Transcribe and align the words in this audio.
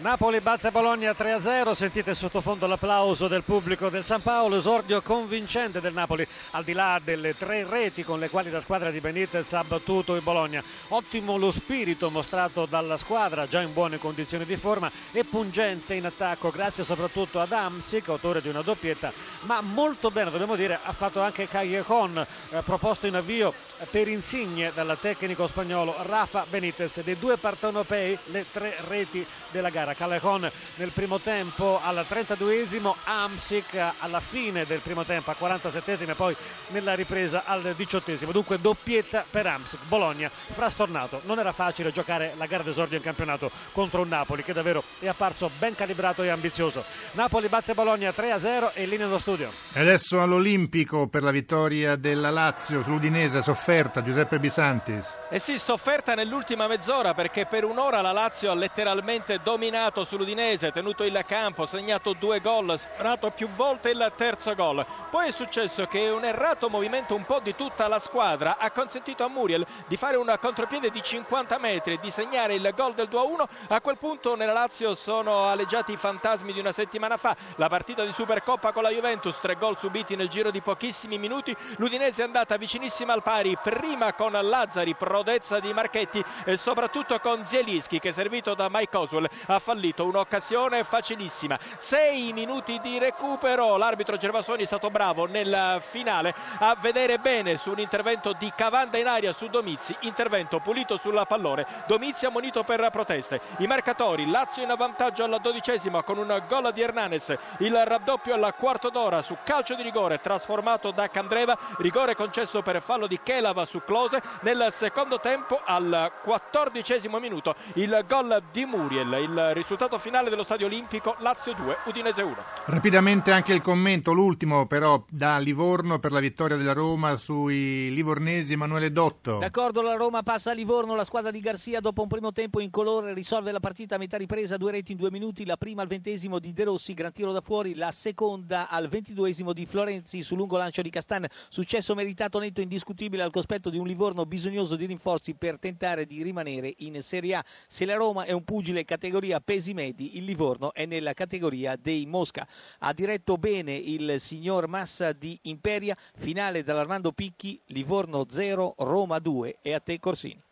Napoli 0.00 0.40
batte 0.40 0.70
Bologna 0.70 1.10
3-0, 1.10 1.72
sentite 1.72 2.14
sottofondo 2.14 2.68
l'applauso 2.68 3.26
del 3.26 3.42
pubblico 3.42 3.88
del 3.88 4.04
San 4.04 4.22
Paolo, 4.22 4.58
esordio 4.58 5.02
convincente 5.02 5.80
del 5.80 5.92
Napoli 5.92 6.24
al 6.52 6.62
di 6.62 6.72
là 6.72 7.00
delle 7.02 7.36
tre 7.36 7.66
reti 7.68 8.04
con 8.04 8.20
le 8.20 8.30
quali 8.30 8.48
la 8.48 8.60
squadra 8.60 8.92
di 8.92 9.00
Benitez 9.00 9.52
ha 9.54 9.64
battuto 9.64 10.14
il 10.14 10.22
Bologna. 10.22 10.62
Ottimo 10.90 11.36
lo 11.36 11.50
spirito 11.50 12.10
mostrato 12.10 12.64
dalla 12.66 12.96
squadra, 12.96 13.48
già 13.48 13.60
in 13.60 13.72
buone 13.72 13.98
condizioni 13.98 14.44
di 14.44 14.56
forma 14.56 14.88
e 15.10 15.24
pungente 15.24 15.94
in 15.94 16.06
attacco, 16.06 16.50
grazie 16.50 16.84
soprattutto 16.84 17.40
ad 17.40 17.50
Amsic, 17.50 18.06
autore 18.06 18.40
di 18.40 18.48
una 18.48 18.62
doppietta, 18.62 19.12
ma 19.42 19.60
molto 19.60 20.12
bene, 20.12 20.30
dobbiamo 20.30 20.54
dire, 20.54 20.78
ha 20.80 20.92
fatto 20.92 21.20
anche 21.20 21.48
Callejon, 21.48 22.24
eh, 22.50 22.62
proposto 22.62 23.08
in 23.08 23.16
avvio 23.16 23.52
per 23.90 24.06
insigne 24.06 24.70
dal 24.72 24.96
tecnico 25.00 25.48
spagnolo 25.48 25.96
Rafa 26.02 26.46
Benitez. 26.48 27.00
Dei 27.00 27.18
due 27.18 27.36
partenopei, 27.36 28.16
le 28.26 28.46
tre 28.48 28.76
reti 28.86 29.26
della 29.50 29.70
gara 29.70 29.86
gara. 29.92 29.94
Callejon 29.94 30.50
nel 30.76 30.90
primo 30.90 31.20
tempo 31.20 31.80
al 31.82 32.04
32esimo, 32.08 32.94
Amsic 33.04 33.92
alla 33.98 34.20
fine 34.20 34.64
del 34.64 34.80
primo 34.80 35.04
tempo, 35.04 35.30
a 35.30 35.36
47esimo 35.38 36.10
e 36.10 36.14
poi 36.14 36.36
nella 36.68 36.94
ripresa 36.94 37.42
al 37.44 37.74
18esimo. 37.76 38.30
Dunque 38.30 38.60
doppietta 38.60 39.24
per 39.28 39.46
Amsic. 39.46 39.80
Bologna 39.86 40.30
frastornato. 40.30 41.22
Non 41.24 41.38
era 41.38 41.52
facile 41.52 41.92
giocare 41.92 42.34
la 42.36 42.46
gara 42.46 42.62
d'esordio 42.62 42.96
in 42.96 43.02
campionato 43.02 43.50
contro 43.72 44.02
un 44.02 44.08
Napoli 44.08 44.42
che 44.42 44.52
davvero 44.52 44.82
è 44.98 45.08
apparso 45.08 45.50
ben 45.58 45.74
calibrato 45.74 46.22
e 46.22 46.28
ambizioso. 46.28 46.84
Napoli 47.12 47.48
batte 47.48 47.74
Bologna 47.74 48.10
3-0 48.10 48.70
e 48.74 48.86
linea 48.86 49.06
allo 49.06 49.18
studio. 49.18 49.50
E 49.72 49.80
adesso 49.80 50.20
all'Olimpico 50.20 51.08
per 51.08 51.22
la 51.22 51.30
vittoria 51.30 51.96
della 51.96 52.30
Lazio 52.30 52.82
sull'Udinese, 52.82 53.42
sofferta 53.42 54.02
Giuseppe 54.02 54.38
Bisantis. 54.38 55.06
Eh 55.30 55.38
sì, 55.38 55.58
sofferta 55.58 56.14
nell'ultima 56.14 56.66
mezz'ora 56.66 57.14
perché 57.14 57.46
per 57.46 57.64
un'ora 57.64 58.00
la 58.00 58.12
Lazio 58.12 58.50
ha 58.50 58.54
letteralmente 58.54 59.40
dominato 59.42 59.77
dominato 59.78 60.04
sull'Udinese, 60.04 60.72
tenuto 60.72 61.04
il 61.04 61.24
campo, 61.24 61.64
segnato 61.64 62.12
due 62.12 62.40
gol, 62.40 62.76
sfrato 62.76 63.30
più 63.30 63.48
volte 63.50 63.90
il 63.90 64.12
terzo 64.16 64.52
gol. 64.56 64.84
Poi 65.08 65.28
è 65.28 65.30
successo 65.30 65.86
che 65.86 66.08
un 66.08 66.24
errato 66.24 66.68
movimento 66.68 67.14
un 67.14 67.24
po' 67.24 67.38
di 67.38 67.54
tutta 67.54 67.86
la 67.86 68.00
squadra 68.00 68.56
ha 68.58 68.72
consentito 68.72 69.24
a 69.24 69.28
Muriel 69.28 69.64
di 69.86 69.96
fare 69.96 70.16
un 70.16 70.36
contropiede 70.40 70.90
di 70.90 71.00
50 71.00 71.58
metri 71.58 71.94
e 71.94 71.98
di 72.00 72.10
segnare 72.10 72.54
il 72.54 72.72
gol 72.74 72.94
del 72.94 73.08
2-1. 73.08 73.44
A 73.68 73.80
quel 73.80 73.98
punto 73.98 74.34
nella 74.34 74.52
Lazio 74.52 74.96
sono 74.96 75.44
aleggiati 75.44 75.92
i 75.92 75.96
fantasmi 75.96 76.52
di 76.52 76.58
una 76.58 76.72
settimana 76.72 77.16
fa. 77.16 77.36
La 77.54 77.68
partita 77.68 78.04
di 78.04 78.12
Supercoppa 78.12 78.72
con 78.72 78.82
la 78.82 78.90
Juventus, 78.90 79.38
tre 79.38 79.54
gol 79.54 79.78
subiti 79.78 80.16
nel 80.16 80.28
giro 80.28 80.50
di 80.50 80.60
pochissimi 80.60 81.18
minuti. 81.18 81.56
L'Udinese 81.76 82.22
è 82.22 82.24
andata 82.24 82.56
vicinissima 82.56 83.12
al 83.12 83.22
pari, 83.22 83.56
prima 83.62 84.12
con 84.12 84.32
Lazzari, 84.32 84.94
prodezza 84.94 85.60
di 85.60 85.72
Marchetti 85.72 86.22
e 86.44 86.56
soprattutto 86.56 87.20
con 87.20 87.46
Zielinski 87.46 88.00
che 88.00 88.12
servito 88.12 88.54
da 88.54 88.68
Mike 88.68 88.96
Oswell 88.96 89.28
ha 89.46 89.58
fallito 89.68 90.06
un'occasione 90.06 90.82
facilissima. 90.82 91.58
Sei 91.76 92.32
minuti 92.32 92.80
di 92.80 92.98
recupero. 92.98 93.76
L'arbitro 93.76 94.16
Gervasoni 94.16 94.62
è 94.62 94.66
stato 94.66 94.88
bravo 94.88 95.26
nel 95.26 95.76
finale 95.80 96.34
a 96.60 96.74
vedere 96.80 97.18
bene 97.18 97.58
su 97.58 97.72
un 97.72 97.78
intervento 97.78 98.32
di 98.32 98.50
Cavanda 98.56 98.96
in 98.96 99.06
aria 99.06 99.34
su 99.34 99.48
Domizzi. 99.48 99.94
Intervento 100.00 100.60
pulito 100.60 100.96
sulla 100.96 101.26
pallone. 101.26 101.66
Domizzi 101.86 102.24
ammonito 102.24 102.62
per 102.62 102.88
proteste. 102.90 103.42
I 103.58 103.66
marcatori 103.66 104.30
Lazio 104.30 104.62
in 104.62 104.74
vantaggio 104.74 105.24
al 105.24 105.38
dodicesimo 105.38 106.02
con 106.02 106.16
un 106.16 106.42
gol 106.48 106.72
di 106.72 106.80
Hernanes. 106.80 107.36
Il 107.58 107.76
raddoppio 107.76 108.32
al 108.32 108.54
quarto 108.56 108.88
d'ora 108.88 109.20
su 109.20 109.36
calcio 109.44 109.74
di 109.74 109.82
rigore 109.82 110.18
trasformato 110.18 110.92
da 110.92 111.08
Candreva. 111.08 111.58
Rigore 111.76 112.14
concesso 112.14 112.62
per 112.62 112.80
fallo 112.80 113.06
di 113.06 113.20
Kelava 113.22 113.66
su 113.66 113.82
Close. 113.84 114.22
Nel 114.40 114.68
secondo 114.70 115.20
tempo 115.20 115.60
al 115.62 116.10
quattordicesimo 116.22 117.18
minuto 117.18 117.54
il 117.74 118.02
gol 118.08 118.42
di 118.50 118.64
Muriel. 118.64 119.12
Il 119.20 119.56
risultato 119.58 119.98
finale 119.98 120.30
dello 120.30 120.44
Stadio 120.44 120.66
Olimpico 120.66 121.16
Lazio 121.18 121.52
2, 121.54 121.76
Udinese 121.84 122.22
1. 122.22 122.36
Rapidamente 122.66 123.32
anche 123.32 123.52
il 123.52 123.60
commento, 123.60 124.12
l'ultimo 124.12 124.66
però 124.66 125.04
da 125.10 125.38
Livorno 125.38 125.98
per 125.98 126.12
la 126.12 126.20
vittoria 126.20 126.56
della 126.56 126.72
Roma 126.72 127.16
sui 127.16 127.92
livornesi 127.92 128.52
Emanuele 128.52 128.92
Dotto. 128.92 129.38
D'accordo, 129.38 129.82
la 129.82 129.94
Roma 129.94 130.22
passa 130.22 130.52
a 130.52 130.54
Livorno, 130.54 130.94
la 130.94 131.04
squadra 131.04 131.30
di 131.30 131.40
Garzia 131.40 131.80
dopo 131.80 132.02
un 132.02 132.08
primo 132.08 132.32
tempo 132.32 132.60
in 132.60 132.70
colore 132.70 133.12
risolve 133.14 133.50
la 133.50 133.60
partita 133.60 133.96
a 133.96 133.98
metà 133.98 134.16
ripresa, 134.16 134.56
due 134.56 134.70
reti 134.70 134.92
in 134.92 134.98
due 134.98 135.10
minuti, 135.10 135.44
la 135.44 135.56
prima 135.56 135.82
al 135.82 135.88
ventesimo 135.88 136.38
di 136.38 136.52
De 136.52 136.64
Rossi, 136.64 136.94
gran 136.94 137.12
tiro 137.12 137.32
da 137.32 137.40
fuori, 137.40 137.74
la 137.74 137.90
seconda 137.90 138.68
al 138.68 138.88
ventiduesimo 138.88 139.52
di 139.52 139.66
Florenzi 139.66 140.22
su 140.22 140.36
lungo 140.36 140.56
lancio 140.56 140.82
di 140.82 140.90
Castan, 140.90 141.26
successo 141.48 141.94
meritato 141.94 142.38
netto 142.38 142.60
indiscutibile 142.60 143.22
al 143.22 143.32
cospetto 143.32 143.70
di 143.70 143.78
un 143.78 143.86
Livorno 143.86 144.24
bisognoso 144.24 144.76
di 144.76 144.86
rinforzi 144.86 145.34
per 145.34 145.58
tentare 145.58 146.06
di 146.06 146.22
rimanere 146.22 146.72
in 146.78 147.02
Serie 147.02 147.34
A. 147.34 147.44
Se 147.66 147.84
la 147.84 147.96
Roma 147.96 148.24
è 148.24 148.32
un 148.32 148.44
pugile 148.44 148.84
categoria 148.84 149.40
pesi 149.48 149.72
medi, 149.72 150.18
il 150.18 150.24
Livorno 150.24 150.74
è 150.74 150.84
nella 150.84 151.14
categoria 151.14 151.74
dei 151.74 152.04
Mosca. 152.04 152.46
Ha 152.80 152.92
diretto 152.92 153.38
bene 153.38 153.74
il 153.74 154.20
signor 154.20 154.68
Massa 154.68 155.12
di 155.12 155.38
Imperia, 155.44 155.96
finale 156.16 156.62
dall'Armando 156.62 157.12
Picchi, 157.12 157.58
Livorno 157.68 158.26
0, 158.28 158.74
Roma 158.76 159.18
2 159.18 159.60
e 159.62 159.72
a 159.72 159.80
te 159.80 159.98
Corsini. 159.98 160.47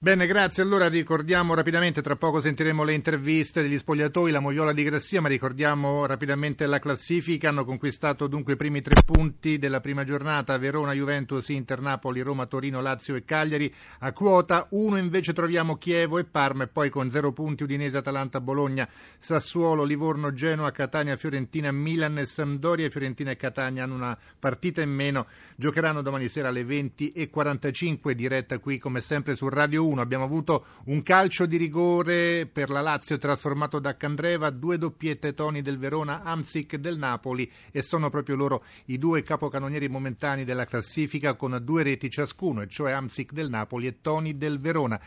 Bene, 0.00 0.28
grazie. 0.28 0.62
Allora 0.62 0.88
ricordiamo 0.88 1.54
rapidamente, 1.54 2.02
tra 2.02 2.14
poco 2.14 2.40
sentiremo 2.40 2.84
le 2.84 2.94
interviste 2.94 3.62
degli 3.62 3.76
spogliatoi, 3.76 4.30
la 4.30 4.38
Mogliola 4.38 4.72
di 4.72 4.84
Grassia, 4.84 5.20
ma 5.20 5.26
ricordiamo 5.26 6.06
rapidamente 6.06 6.66
la 6.66 6.78
classifica. 6.78 7.48
Hanno 7.48 7.64
conquistato 7.64 8.28
dunque 8.28 8.52
i 8.52 8.56
primi 8.56 8.80
tre 8.80 9.02
punti 9.04 9.58
della 9.58 9.80
prima 9.80 10.04
giornata, 10.04 10.56
Verona, 10.56 10.92
Juventus, 10.92 11.48
Inter, 11.48 11.80
Napoli, 11.80 12.20
Roma, 12.20 12.46
Torino, 12.46 12.80
Lazio 12.80 13.16
e 13.16 13.24
Cagliari. 13.24 13.74
A 13.98 14.12
quota 14.12 14.68
uno 14.70 14.98
invece 14.98 15.32
troviamo 15.32 15.76
Chievo 15.76 16.18
e 16.18 16.24
Parma 16.24 16.62
e 16.62 16.68
poi 16.68 16.90
con 16.90 17.10
zero 17.10 17.32
punti 17.32 17.64
Udinese, 17.64 17.96
Atalanta, 17.96 18.40
Bologna, 18.40 18.88
Sassuolo, 19.18 19.82
Livorno, 19.82 20.32
Genoa, 20.32 20.70
Catania, 20.70 21.16
Fiorentina, 21.16 21.72
Milan, 21.72 22.22
Sampdoria. 22.24 22.88
Fiorentina 22.88 23.32
e 23.32 23.36
Catania 23.36 23.82
hanno 23.82 23.96
una 23.96 24.16
partita 24.38 24.80
in 24.80 24.90
meno. 24.90 25.26
Giocheranno 25.56 26.02
domani 26.02 26.28
sera 26.28 26.50
alle 26.50 26.62
20.45, 26.62 28.12
diretta 28.12 28.60
qui 28.60 28.78
come 28.78 29.00
sempre 29.00 29.34
su 29.34 29.48
Radio 29.48 29.86
1. 29.86 29.87
1. 29.88 30.00
Abbiamo 30.00 30.24
avuto 30.24 30.64
un 30.86 31.02
calcio 31.02 31.46
di 31.46 31.56
rigore 31.56 32.46
per 32.46 32.70
la 32.70 32.80
Lazio 32.80 33.18
trasformato 33.18 33.78
da 33.78 33.96
Candreva, 33.96 34.50
due 34.50 34.78
doppiette 34.78 35.34
Toni 35.34 35.62
del 35.62 35.78
Verona, 35.78 36.22
Amsic 36.22 36.76
del 36.76 36.98
Napoli 36.98 37.50
e 37.70 37.82
sono 37.82 38.10
proprio 38.10 38.36
loro 38.36 38.64
i 38.86 38.98
due 38.98 39.22
capocannonieri 39.22 39.88
momentanei 39.88 40.44
della 40.44 40.64
classifica 40.64 41.34
con 41.34 41.58
due 41.62 41.82
reti 41.82 42.10
ciascuno, 42.10 42.62
e 42.62 42.68
cioè 42.68 42.92
Amsic 42.92 43.32
del 43.32 43.50
Napoli 43.50 43.86
e 43.86 44.00
Toni 44.00 44.36
del 44.36 44.60
Verona. 44.60 45.00